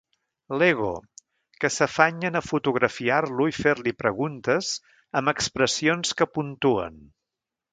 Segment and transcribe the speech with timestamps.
[0.59, 0.87] L'Ego,
[1.63, 4.73] que s'afanyen a fotografiar-lo i fer-li preguntes
[5.21, 6.99] amb expressions que puntuen.